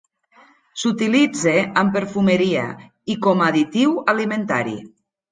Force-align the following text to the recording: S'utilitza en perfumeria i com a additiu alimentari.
S'utilitza 0.83 1.51
en 1.81 1.91
perfumeria 1.97 2.63
i 3.15 3.17
com 3.27 3.43
a 3.43 3.49
additiu 3.53 3.93
alimentari. 4.15 4.75